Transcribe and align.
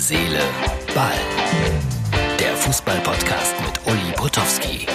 Seele, 0.00 0.40
Ball. 0.94 1.12
Der 2.40 2.56
Fußball-Podcast 2.56 3.54
mit 3.60 3.86
Uli 3.86 4.12
Potowski. 4.16 4.86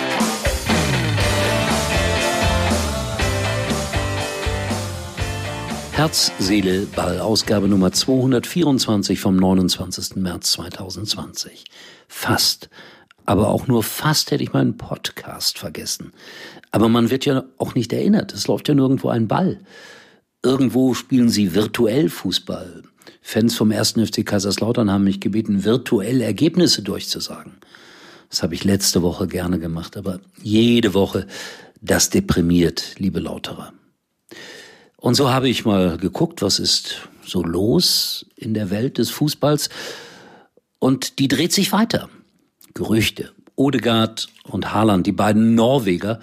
Herz, 5.92 6.32
Seele, 6.40 6.88
Ball, 6.88 7.20
Ausgabe 7.20 7.68
Nummer 7.68 7.92
224 7.92 9.20
vom 9.20 9.36
29. 9.36 10.16
März 10.16 10.54
2020. 10.54 11.66
Fast, 12.08 12.72
aber 13.28 13.50
auch 13.50 13.68
nur 13.68 13.84
fast 13.84 14.32
hätte 14.32 14.44
ich 14.44 14.54
meinen 14.54 14.76
Podcast 14.76 15.60
vergessen. 15.60 16.14
Aber 16.72 16.90
man 16.90 17.12
wird 17.12 17.26
ja 17.26 17.44
auch 17.60 17.76
nicht 17.76 17.94
erinnert, 17.94 18.34
es 18.34 18.48
läuft 18.48 18.68
ja 18.70 18.74
nirgendwo 18.74 19.10
ein 19.10 19.28
Ball. 19.28 19.60
Irgendwo 20.42 20.96
spielen 20.96 21.30
sie 21.30 21.54
virtuell 21.54 22.10
Fußball. 22.10 22.82
Fans 23.22 23.56
vom 23.56 23.72
1. 23.72 23.94
FC 23.94 24.26
Kaiserslautern 24.26 24.92
haben 24.92 25.04
mich 25.04 25.20
gebeten, 25.20 25.64
virtuell 25.64 26.22
Ergebnisse 26.22 26.82
durchzusagen. 26.82 27.54
Das 28.30 28.44
habe 28.44 28.56
ich 28.56 28.64
letzte 28.64 29.02
Woche 29.02 29.28
gerne 29.28 29.60
gemacht, 29.60 29.98
aber 29.98 30.20
jede 30.42 30.94
Woche, 30.94 31.28
das 31.82 32.10
deprimiert, 32.10 32.96
liebe 32.98 33.20
Lauterer. 33.20 33.74
Und 34.98 35.16
so 35.16 35.30
habe 35.30 35.50
ich 35.50 35.66
mal 35.66 35.98
geguckt, 35.98 36.42
was 36.42 36.60
ist 36.60 37.08
so 37.24 37.44
los 37.44 38.26
in 38.36 38.54
der 38.54 38.70
Welt 38.70 38.98
des 38.98 39.12
Fußballs. 39.12 39.70
Und 40.80 41.20
die 41.20 41.28
dreht 41.28 41.54
sich 41.54 41.72
weiter. 41.72 42.10
Gerüchte. 42.74 43.32
Odegaard 43.56 44.28
und 44.44 44.74
Haaland, 44.74 45.08
die 45.08 45.12
beiden 45.12 45.56
Norweger, 45.56 46.20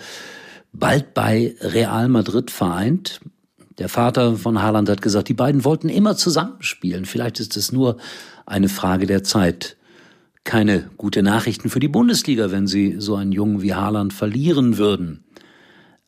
bald 0.72 1.14
bei 1.14 1.54
Real 1.60 2.08
Madrid 2.08 2.50
vereint. 2.50 3.20
Der 3.78 3.88
Vater 3.88 4.36
von 4.36 4.60
Haaland 4.60 4.88
hat 4.88 5.02
gesagt, 5.02 5.28
die 5.28 5.34
beiden 5.34 5.64
wollten 5.64 5.88
immer 5.88 6.16
zusammenspielen. 6.16 7.04
Vielleicht 7.04 7.40
ist 7.40 7.56
es 7.56 7.72
nur 7.72 7.96
eine 8.44 8.68
Frage 8.68 9.06
der 9.06 9.22
Zeit. 9.22 9.76
Keine 10.44 10.90
gute 10.96 11.22
Nachrichten 11.22 11.70
für 11.70 11.80
die 11.80 11.88
Bundesliga, 11.88 12.50
wenn 12.50 12.66
sie 12.66 12.96
so 12.98 13.14
einen 13.14 13.32
Jungen 13.32 13.62
wie 13.62 13.74
Haaland 13.74 14.12
verlieren 14.12 14.76
würden. 14.76 15.24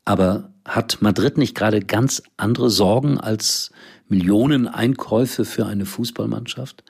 Aber 0.04 0.50
hat 0.66 0.98
Madrid 1.00 1.38
nicht 1.38 1.54
gerade 1.54 1.80
ganz 1.80 2.22
andere 2.36 2.70
Sorgen 2.70 3.18
als 3.18 3.70
Millionen 4.08 4.68
Einkäufe 4.68 5.44
für 5.44 5.66
eine 5.66 5.86
Fußballmannschaft? 5.86 6.84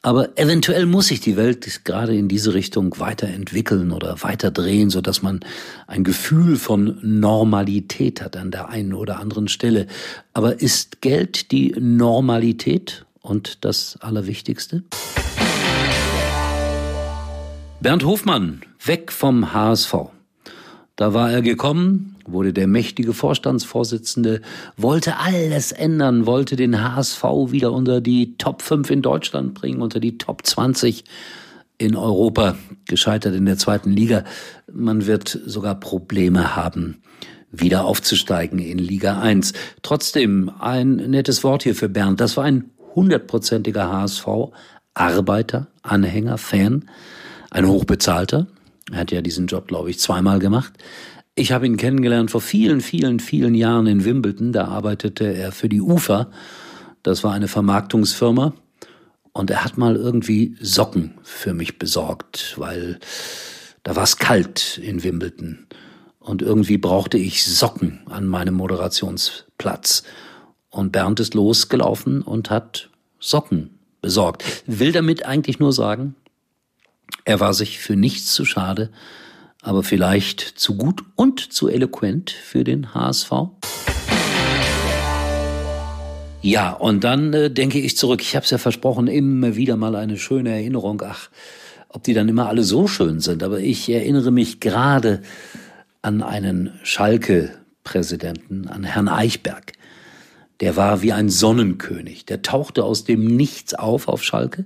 Aber 0.00 0.38
eventuell 0.38 0.86
muss 0.86 1.08
sich 1.08 1.20
die 1.20 1.36
Welt 1.36 1.84
gerade 1.84 2.14
in 2.16 2.28
diese 2.28 2.54
Richtung 2.54 2.98
weiterentwickeln 2.98 3.90
oder 3.90 4.22
weiterdrehen, 4.22 4.90
so 4.90 5.00
dass 5.00 5.22
man 5.22 5.40
ein 5.88 6.04
Gefühl 6.04 6.56
von 6.56 6.98
Normalität 7.02 8.22
hat 8.22 8.36
an 8.36 8.52
der 8.52 8.68
einen 8.68 8.94
oder 8.94 9.18
anderen 9.18 9.48
Stelle. 9.48 9.88
Aber 10.32 10.60
ist 10.60 11.00
Geld 11.00 11.50
die 11.50 11.74
Normalität 11.78 13.06
und 13.22 13.64
das 13.64 13.98
Allerwichtigste? 14.00 14.84
Bernd 17.80 18.04
Hofmann, 18.04 18.62
weg 18.84 19.10
vom 19.10 19.52
HSV. 19.52 19.94
Da 20.98 21.14
war 21.14 21.30
er 21.30 21.42
gekommen, 21.42 22.16
wurde 22.26 22.52
der 22.52 22.66
mächtige 22.66 23.14
Vorstandsvorsitzende, 23.14 24.40
wollte 24.76 25.18
alles 25.18 25.70
ändern, 25.70 26.26
wollte 26.26 26.56
den 26.56 26.82
HSV 26.82 27.22
wieder 27.52 27.70
unter 27.70 28.00
die 28.00 28.36
Top 28.36 28.62
5 28.62 28.90
in 28.90 29.00
Deutschland 29.00 29.54
bringen, 29.54 29.80
unter 29.80 30.00
die 30.00 30.18
Top 30.18 30.44
20 30.44 31.04
in 31.78 31.94
Europa, 31.94 32.56
gescheitert 32.86 33.36
in 33.36 33.46
der 33.46 33.56
zweiten 33.58 33.92
Liga. 33.92 34.24
Man 34.72 35.06
wird 35.06 35.38
sogar 35.46 35.76
Probleme 35.76 36.56
haben, 36.56 37.00
wieder 37.52 37.84
aufzusteigen 37.84 38.58
in 38.58 38.78
Liga 38.78 39.20
1. 39.20 39.52
Trotzdem 39.82 40.50
ein 40.58 40.96
nettes 40.96 41.44
Wort 41.44 41.62
hier 41.62 41.76
für 41.76 41.88
Bernd. 41.88 42.18
Das 42.18 42.36
war 42.36 42.42
ein 42.42 42.72
hundertprozentiger 42.96 43.88
HSV, 43.88 44.26
Arbeiter, 44.94 45.68
Anhänger, 45.82 46.38
Fan, 46.38 46.90
ein 47.52 47.68
hochbezahlter. 47.68 48.48
Er 48.92 49.00
hat 49.00 49.12
ja 49.12 49.20
diesen 49.20 49.46
Job, 49.46 49.68
glaube 49.68 49.90
ich, 49.90 49.98
zweimal 49.98 50.38
gemacht. 50.38 50.72
Ich 51.34 51.52
habe 51.52 51.66
ihn 51.66 51.76
kennengelernt 51.76 52.30
vor 52.30 52.40
vielen, 52.40 52.80
vielen, 52.80 53.20
vielen 53.20 53.54
Jahren 53.54 53.86
in 53.86 54.04
Wimbledon. 54.04 54.52
Da 54.52 54.66
arbeitete 54.66 55.32
er 55.32 55.52
für 55.52 55.68
die 55.68 55.80
UFA. 55.80 56.30
Das 57.02 57.22
war 57.22 57.32
eine 57.32 57.48
Vermarktungsfirma. 57.48 58.54
Und 59.32 59.50
er 59.50 59.64
hat 59.64 59.78
mal 59.78 59.94
irgendwie 59.94 60.56
Socken 60.60 61.14
für 61.22 61.54
mich 61.54 61.78
besorgt, 61.78 62.54
weil 62.56 62.98
da 63.84 63.94
war 63.94 64.02
es 64.02 64.16
kalt 64.16 64.78
in 64.82 65.04
Wimbledon. 65.04 65.66
Und 66.18 66.42
irgendwie 66.42 66.76
brauchte 66.76 67.18
ich 67.18 67.44
Socken 67.44 68.00
an 68.06 68.26
meinem 68.26 68.54
Moderationsplatz. 68.54 70.02
Und 70.70 70.92
Bernd 70.92 71.20
ist 71.20 71.34
losgelaufen 71.34 72.22
und 72.22 72.50
hat 72.50 72.90
Socken 73.20 73.78
besorgt. 74.02 74.44
Will 74.66 74.92
damit 74.92 75.24
eigentlich 75.24 75.58
nur 75.58 75.72
sagen, 75.72 76.16
er 77.28 77.40
war 77.40 77.52
sich 77.52 77.78
für 77.78 77.94
nichts 77.94 78.32
zu 78.32 78.46
schade, 78.46 78.88
aber 79.60 79.82
vielleicht 79.82 80.40
zu 80.40 80.76
gut 80.76 81.02
und 81.14 81.52
zu 81.52 81.68
eloquent 81.68 82.30
für 82.30 82.64
den 82.64 82.94
HSV? 82.94 83.30
Ja, 86.40 86.72
und 86.72 87.04
dann 87.04 87.34
äh, 87.34 87.50
denke 87.50 87.80
ich 87.80 87.98
zurück. 87.98 88.22
Ich 88.22 88.34
habe 88.34 88.44
es 88.44 88.50
ja 88.50 88.56
versprochen, 88.56 89.08
immer 89.08 89.56
wieder 89.56 89.76
mal 89.76 89.94
eine 89.94 90.16
schöne 90.16 90.52
Erinnerung. 90.52 91.02
Ach, 91.04 91.28
ob 91.90 92.02
die 92.02 92.14
dann 92.14 92.30
immer 92.30 92.48
alle 92.48 92.62
so 92.62 92.86
schön 92.86 93.20
sind. 93.20 93.42
Aber 93.42 93.60
ich 93.60 93.90
erinnere 93.90 94.30
mich 94.30 94.58
gerade 94.58 95.20
an 96.00 96.22
einen 96.22 96.78
Schalke-Präsidenten, 96.82 98.68
an 98.68 98.84
Herrn 98.84 99.08
Eichberg. 99.08 99.72
Der 100.60 100.76
war 100.76 101.02
wie 101.02 101.12
ein 101.12 101.28
Sonnenkönig. 101.28 102.24
Der 102.24 102.40
tauchte 102.40 102.84
aus 102.84 103.04
dem 103.04 103.26
Nichts 103.36 103.74
auf 103.74 104.08
auf 104.08 104.24
Schalke, 104.24 104.64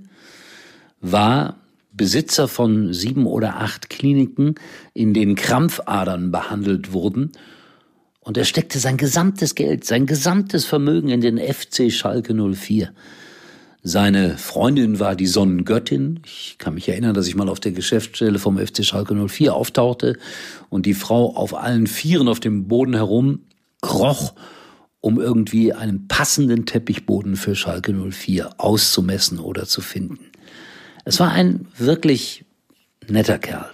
war 1.01 1.57
Besitzer 1.93 2.49
von 2.49 2.93
sieben 2.93 3.27
oder 3.27 3.57
acht 3.57 3.91
Kliniken, 3.91 4.55
in 4.95 5.15
denen 5.15 5.35
Krampfadern 5.35 6.31
behandelt 6.31 6.93
wurden, 6.93 7.33
und 8.25 8.37
er 8.37 8.45
steckte 8.45 8.79
sein 8.79 8.97
gesamtes 8.97 9.57
Geld, 9.57 9.85
sein 9.85 10.07
gesamtes 10.07 10.65
Vermögen 10.65 11.09
in 11.09 11.21
den 11.21 11.39
FC 11.39 11.91
Schalke 11.91 12.35
04. 12.35 12.93
Seine 13.83 14.39
Freundin 14.39 15.01
war 15.01 15.17
die 15.17 15.27
Sonnengöttin. 15.27 16.21
Ich 16.25 16.55
kann 16.59 16.75
mich 16.75 16.89
erinnern, 16.89 17.15
dass 17.15 17.27
ich 17.27 17.35
mal 17.35 17.49
auf 17.49 17.59
der 17.59 17.73
Geschäftsstelle 17.73 18.39
vom 18.39 18.59
FC 18.59 18.85
Schalke 18.85 19.17
04 19.17 19.53
auftauchte 19.53 20.19
und 20.71 20.87
die 20.87 20.95
Frau 20.95 21.35
auf 21.35 21.53
allen 21.53 21.89
Vieren 21.89 22.29
auf 22.29 22.39
dem 22.39 22.69
Boden 22.69 22.95
herum 22.95 23.41
kroch, 23.81 24.35
um 25.01 25.21
irgendwie 25.21 25.73
einen 25.73 26.07
passenden 26.07 26.65
Teppichboden 26.65 27.35
für 27.35 27.57
Schalke 27.57 27.93
04 27.93 28.61
auszumessen 28.61 29.41
oder 29.41 29.67
zu 29.67 29.81
finden. 29.81 30.32
Es 31.05 31.19
war 31.21 31.33
ein 31.33 31.67
wirklich 31.77 32.45
netter 33.09 33.39
Kerl. 33.39 33.71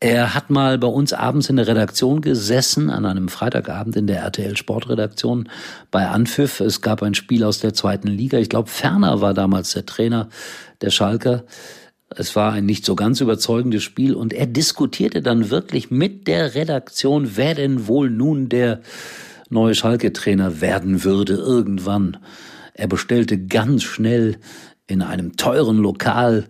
Er 0.00 0.34
hat 0.34 0.48
mal 0.48 0.78
bei 0.78 0.86
uns 0.86 1.12
abends 1.12 1.50
in 1.50 1.56
der 1.56 1.66
Redaktion 1.66 2.20
gesessen, 2.20 2.88
an 2.88 3.04
einem 3.04 3.28
Freitagabend 3.28 3.96
in 3.96 4.06
der 4.06 4.20
RTL 4.20 4.56
Sportredaktion 4.56 5.48
bei 5.90 6.06
Anpfiff. 6.06 6.60
Es 6.60 6.82
gab 6.82 7.02
ein 7.02 7.14
Spiel 7.14 7.42
aus 7.42 7.58
der 7.58 7.74
zweiten 7.74 8.06
Liga. 8.06 8.38
Ich 8.38 8.48
glaube, 8.48 8.68
Ferner 8.68 9.20
war 9.20 9.34
damals 9.34 9.72
der 9.72 9.86
Trainer 9.86 10.28
der 10.82 10.90
Schalker. 10.90 11.44
Es 12.10 12.36
war 12.36 12.52
ein 12.52 12.64
nicht 12.64 12.84
so 12.84 12.94
ganz 12.94 13.20
überzeugendes 13.20 13.82
Spiel 13.82 14.14
und 14.14 14.32
er 14.32 14.46
diskutierte 14.46 15.20
dann 15.20 15.50
wirklich 15.50 15.90
mit 15.90 16.28
der 16.28 16.54
Redaktion, 16.54 17.36
wer 17.36 17.54
denn 17.54 17.88
wohl 17.88 18.08
nun 18.08 18.48
der 18.48 18.80
neue 19.50 19.74
Schalke-Trainer 19.74 20.60
werden 20.60 21.02
würde 21.02 21.34
irgendwann. 21.34 22.18
Er 22.72 22.86
bestellte 22.86 23.36
ganz 23.36 23.82
schnell 23.82 24.36
in 24.88 25.02
einem 25.02 25.36
teuren 25.36 25.78
Lokal 25.78 26.48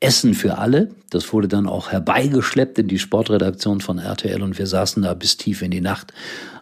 Essen 0.00 0.34
für 0.34 0.58
alle. 0.58 0.90
Das 1.10 1.32
wurde 1.32 1.48
dann 1.48 1.66
auch 1.66 1.90
herbeigeschleppt 1.90 2.78
in 2.78 2.88
die 2.88 2.98
Sportredaktion 2.98 3.80
von 3.80 3.98
RTL 3.98 4.42
und 4.42 4.58
wir 4.58 4.66
saßen 4.66 5.02
da 5.02 5.14
bis 5.14 5.36
tief 5.36 5.62
in 5.62 5.70
die 5.70 5.80
Nacht. 5.80 6.12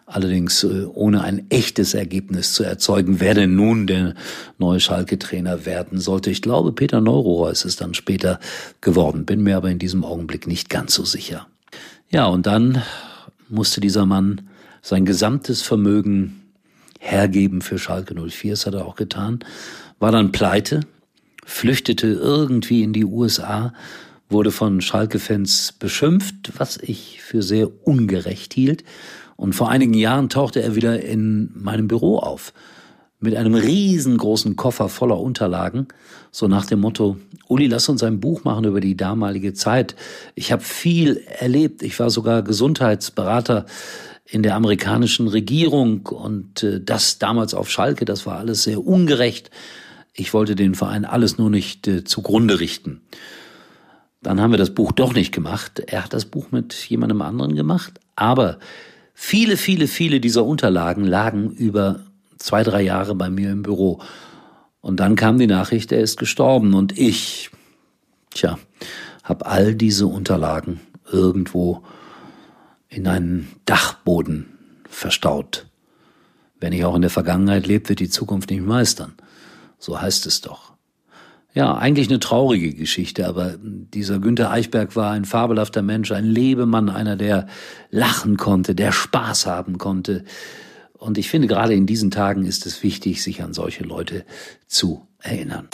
Allerdings 0.05 0.63
äh, 0.63 0.85
ohne 0.93 1.23
ein 1.23 1.49
echtes 1.49 1.95
Ergebnis 1.95 2.53
zu 2.53 2.63
erzeugen, 2.63 3.19
wer 3.19 3.33
denn 3.33 3.55
nun 3.55 3.87
der 3.87 4.13
neue 4.59 4.79
Schalke-Trainer 4.79 5.65
werden 5.65 5.99
sollte. 5.99 6.29
Ich 6.29 6.43
glaube, 6.43 6.71
Peter 6.73 7.01
Neurohrer 7.01 7.51
ist 7.51 7.65
es 7.65 7.75
dann 7.75 7.95
später 7.95 8.39
geworden, 8.81 9.25
bin 9.25 9.41
mir 9.41 9.57
aber 9.57 9.71
in 9.71 9.79
diesem 9.79 10.05
Augenblick 10.05 10.45
nicht 10.45 10.69
ganz 10.69 10.93
so 10.93 11.03
sicher. 11.03 11.47
Ja, 12.11 12.27
und 12.27 12.45
dann 12.45 12.83
musste 13.49 13.81
dieser 13.81 14.05
Mann 14.05 14.47
sein 14.81 15.05
gesamtes 15.05 15.63
Vermögen 15.63 16.41
hergeben 16.99 17.61
für 17.61 17.79
Schalke 17.79 18.13
04, 18.13 18.51
das 18.51 18.65
hat 18.67 18.75
er 18.75 18.85
auch 18.85 18.95
getan, 18.95 19.39
war 19.99 20.11
dann 20.11 20.31
pleite, 20.31 20.81
flüchtete 21.45 22.07
irgendwie 22.07 22.83
in 22.83 22.91
die 22.91 23.05
USA, 23.05 23.73
wurde 24.27 24.51
von 24.51 24.81
Schalke-Fans 24.81 25.75
beschimpft, 25.79 26.53
was 26.57 26.77
ich 26.77 27.21
für 27.21 27.41
sehr 27.41 27.69
ungerecht 27.87 28.53
hielt. 28.53 28.83
Und 29.37 29.53
vor 29.53 29.69
einigen 29.69 29.93
Jahren 29.93 30.29
tauchte 30.29 30.61
er 30.61 30.75
wieder 30.75 31.01
in 31.01 31.51
meinem 31.55 31.87
Büro 31.87 32.17
auf 32.17 32.53
mit 33.19 33.35
einem 33.35 33.55
riesengroßen 33.55 34.55
Koffer 34.55 34.89
voller 34.89 35.19
Unterlagen, 35.19 35.87
so 36.31 36.47
nach 36.47 36.65
dem 36.65 36.81
Motto, 36.81 37.17
Uli, 37.47 37.67
lass 37.67 37.89
uns 37.89 38.03
ein 38.03 38.19
Buch 38.19 38.43
machen 38.43 38.65
über 38.65 38.81
die 38.81 38.97
damalige 38.97 39.53
Zeit. 39.53 39.95
Ich 40.35 40.51
habe 40.51 40.63
viel 40.63 41.23
erlebt, 41.39 41.81
ich 41.81 41.99
war 41.99 42.09
sogar 42.09 42.43
Gesundheitsberater 42.43 43.65
in 44.25 44.43
der 44.43 44.55
amerikanischen 44.55 45.27
Regierung 45.27 46.05
und 46.07 46.63
äh, 46.63 46.81
das 46.81 47.19
damals 47.19 47.53
auf 47.53 47.69
Schalke, 47.69 48.05
das 48.05 48.25
war 48.25 48.39
alles 48.39 48.63
sehr 48.63 48.85
ungerecht. 48.85 49.49
Ich 50.17 50.33
wollte 50.33 50.55
den 50.55 50.75
Verein 50.75 51.03
alles 51.03 51.37
nur 51.37 51.49
nicht 51.49 51.87
äh, 51.87 52.05
zugrunde 52.05 52.61
richten. 52.61 53.01
Dann 54.21 54.39
haben 54.39 54.51
wir 54.51 54.57
das 54.57 54.73
Buch 54.73 54.93
doch 54.93 55.13
nicht 55.13 55.33
gemacht. 55.33 55.81
Er 55.85 56.05
hat 56.05 56.13
das 56.13 56.25
Buch 56.25 56.51
mit 56.51 56.73
jemandem 56.73 57.21
anderen 57.21 57.53
gemacht. 57.53 57.99
Aber 58.15 58.57
viele, 59.13 59.57
viele, 59.57 59.87
viele 59.87 60.21
dieser 60.21 60.45
Unterlagen 60.45 61.03
lagen 61.03 61.51
über 61.51 61.99
zwei, 62.37 62.63
drei 62.63 62.81
Jahre 62.81 63.13
bei 63.13 63.29
mir 63.29 63.51
im 63.51 63.61
Büro. 63.61 64.01
Und 64.79 65.01
dann 65.01 65.17
kam 65.17 65.37
die 65.37 65.47
Nachricht, 65.47 65.91
er 65.91 65.99
ist 65.99 66.17
gestorben. 66.17 66.73
Und 66.73 66.97
ich, 66.97 67.51
tja, 68.31 68.57
habe 69.21 69.45
all 69.45 69.75
diese 69.75 70.07
Unterlagen 70.07 70.79
irgendwo 71.11 71.83
in 72.87 73.05
einen 73.05 73.51
Dachboden 73.65 74.45
verstaut. 74.89 75.65
Wer 76.61 76.69
nicht 76.69 76.85
auch 76.85 76.95
in 76.95 77.01
der 77.01 77.11
Vergangenheit 77.11 77.67
lebt, 77.67 77.89
wird 77.89 77.99
die 77.99 78.09
Zukunft 78.09 78.49
nicht 78.49 78.65
meistern. 78.65 79.13
So 79.85 80.01
heißt 80.01 80.25
es 80.25 80.41
doch. 80.41 80.73
Ja, 81.53 81.75
eigentlich 81.75 82.09
eine 82.09 82.19
traurige 82.19 82.73
Geschichte, 82.73 83.27
aber 83.27 83.53
dieser 83.61 84.17
Günther 84.17 84.49
Eichberg 84.49 84.95
war 84.95 85.11
ein 85.11 85.25
fabelhafter 85.25 85.83
Mensch, 85.83 86.11
ein 86.11 86.25
Lebemann, 86.25 86.89
einer, 86.89 87.15
der 87.15 87.45
lachen 87.91 88.35
konnte, 88.35 88.73
der 88.73 88.91
Spaß 88.91 89.45
haben 89.45 89.77
konnte. 89.77 90.25
Und 90.93 91.19
ich 91.19 91.29
finde, 91.29 91.47
gerade 91.47 91.75
in 91.75 91.85
diesen 91.85 92.09
Tagen 92.09 92.45
ist 92.45 92.65
es 92.65 92.81
wichtig, 92.81 93.21
sich 93.21 93.43
an 93.43 93.53
solche 93.53 93.83
Leute 93.83 94.25
zu 94.65 95.05
erinnern. 95.19 95.69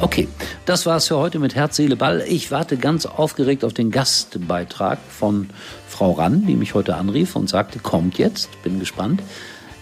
Okay, 0.00 0.28
das 0.64 0.86
war's 0.86 1.08
für 1.08 1.18
heute 1.18 1.38
mit 1.38 1.54
Herz, 1.54 1.76
Seele, 1.76 1.96
Ball. 1.96 2.24
Ich 2.26 2.50
warte 2.50 2.78
ganz 2.78 3.04
aufgeregt 3.04 3.64
auf 3.64 3.74
den 3.74 3.90
Gastbeitrag 3.90 4.98
von 5.10 5.50
Frau 5.88 6.12
Rann, 6.12 6.46
die 6.46 6.56
mich 6.56 6.72
heute 6.72 6.96
anrief 6.96 7.36
und 7.36 7.50
sagte, 7.50 7.80
kommt 7.80 8.16
jetzt, 8.16 8.62
bin 8.62 8.80
gespannt. 8.80 9.22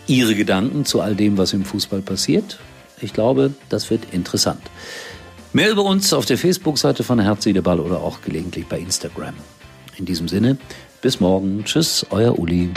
Ihre 0.07 0.35
Gedanken 0.35 0.85
zu 0.85 1.01
all 1.01 1.15
dem, 1.15 1.39
was 1.39 1.53
im 1.53 1.65
Fußball 1.65 2.03
passiert. 2.03 2.59
Ich 3.01 3.13
glaube, 3.13 3.53
das 3.69 3.91
wird 3.91 4.13
interessant. 4.13 4.63
Mehr 5.53 5.71
über 5.71 5.85
uns 5.85 6.13
auf 6.13 6.27
der 6.27 6.37
Facebook-Seite 6.37 7.05
von 7.05 7.21
Herz, 7.21 7.47
Ball 7.63 7.81
oder 7.81 7.99
auch 8.01 8.21
gelegentlich 8.23 8.67
bei 8.67 8.79
Instagram. 8.79 9.35
In 9.97 10.05
diesem 10.05 10.29
Sinne, 10.29 10.59
bis 11.01 11.21
morgen. 11.21 11.65
Tschüss, 11.65 12.05
euer 12.11 12.39
Uli. 12.39 12.71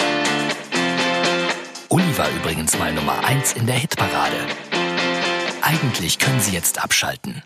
Uli 1.90 2.18
war 2.18 2.30
übrigens 2.36 2.78
mal 2.78 2.94
Nummer 2.94 3.24
1 3.26 3.54
in 3.54 3.66
der 3.66 3.76
Hitparade. 3.76 4.36
Eigentlich 5.62 6.20
können 6.20 6.40
Sie 6.40 6.54
jetzt 6.54 6.84
abschalten. 6.84 7.42